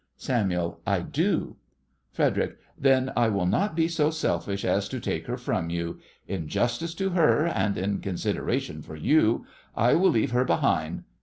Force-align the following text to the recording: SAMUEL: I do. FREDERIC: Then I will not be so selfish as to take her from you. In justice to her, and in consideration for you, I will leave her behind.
SAMUEL: 0.17 0.79
I 0.87 1.01
do. 1.01 1.57
FREDERIC: 2.11 2.57
Then 2.75 3.13
I 3.15 3.29
will 3.29 3.45
not 3.45 3.75
be 3.75 3.87
so 3.87 4.09
selfish 4.09 4.65
as 4.65 4.89
to 4.89 4.99
take 4.99 5.27
her 5.27 5.37
from 5.37 5.69
you. 5.69 5.99
In 6.27 6.47
justice 6.47 6.95
to 6.95 7.11
her, 7.11 7.45
and 7.45 7.77
in 7.77 7.99
consideration 7.99 8.81
for 8.81 8.95
you, 8.95 9.45
I 9.75 9.93
will 9.93 10.09
leave 10.09 10.31
her 10.31 10.43
behind. 10.43 11.03